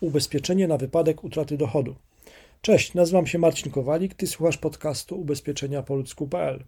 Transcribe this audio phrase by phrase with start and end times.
[0.00, 1.94] Ubezpieczenie na wypadek utraty dochodu.
[2.60, 6.64] Cześć, nazywam się Marcin Kowalik, ty słuchasz podcastu ubezpieczenia po ludzku.pl.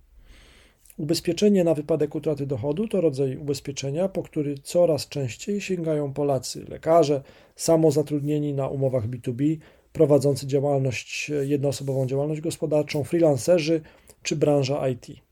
[0.97, 7.23] Ubezpieczenie na wypadek utraty dochodu to rodzaj ubezpieczenia, po który coraz częściej sięgają Polacy, lekarze,
[7.57, 9.57] samozatrudnieni na umowach B2B,
[9.93, 13.81] prowadzący działalność, jednoosobową działalność gospodarczą, freelancerzy
[14.23, 15.28] czy branża IT.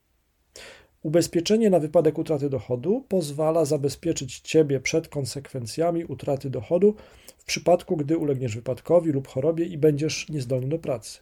[1.07, 6.95] Ubezpieczenie na wypadek utraty dochodu pozwala zabezpieczyć Ciebie przed konsekwencjami utraty dochodu
[7.38, 11.19] w przypadku, gdy ulegniesz wypadkowi lub chorobie i będziesz niezdolny do pracy.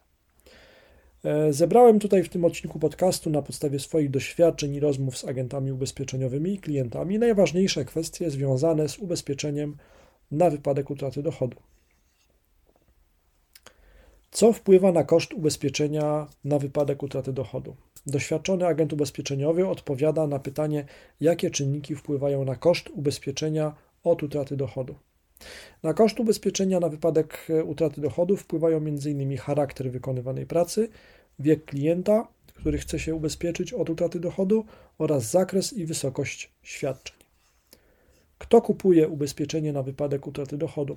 [1.25, 5.73] E, zebrałem tutaj w tym odcinku podcastu na podstawie swoich doświadczeń i rozmów z agentami
[5.73, 9.77] ubezpieczeniowymi i klientami najważniejsze kwestie związane z ubezpieczeniem
[10.31, 11.57] na wypadek utraty dochodu.
[14.35, 17.77] Co wpływa na koszt ubezpieczenia na wypadek utraty dochodu?
[18.07, 20.85] Doświadczony agent ubezpieczeniowy odpowiada na pytanie,
[21.21, 24.95] jakie czynniki wpływają na koszt ubezpieczenia od utraty dochodu.
[25.83, 29.37] Na koszt ubezpieczenia na wypadek e, utraty dochodu wpływają m.in.
[29.37, 30.89] charakter wykonywanej pracy,
[31.39, 34.65] wiek klienta, który chce się ubezpieczyć od utraty dochodu
[34.99, 37.24] oraz zakres i wysokość świadczeń.
[38.45, 40.97] Kto kupuje ubezpieczenie na wypadek utraty dochodu?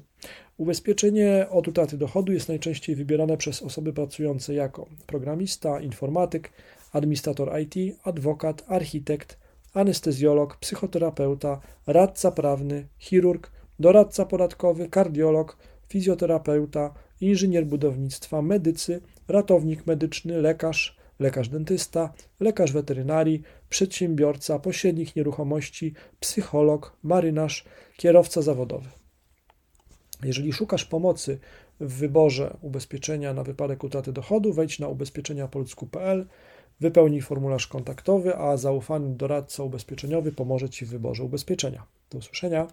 [0.58, 6.52] Ubezpieczenie od utraty dochodu jest najczęściej wybierane przez osoby pracujące jako programista, informatyk,
[6.94, 9.38] administrator IT, adwokat, architekt,
[9.74, 15.58] anestezjolog, psychoterapeuta, radca prawny, chirurg, doradca podatkowy, kardiolog,
[15.90, 26.98] fizjoterapeuta, inżynier budownictwa, medycy, ratownik medyczny, lekarz, lekarz dentysta, lekarz weterynarii, przedsiębiorca, pośrednik nieruchomości, psycholog,
[27.04, 27.66] marynarz,
[27.98, 28.90] kierowca zawodowy.
[30.24, 31.40] Jeżeli szukasz pomocy
[31.80, 36.26] w wyborze ubezpieczenia na wypadek utraty dochodu, wejdź na ubezpieczeniapolsku.pl,
[36.80, 41.86] wypełnij formularz kontaktowy, a zaufany doradca ubezpieczeniowy pomoże Ci w wyborze ubezpieczenia.
[42.10, 42.68] Do usłyszenia.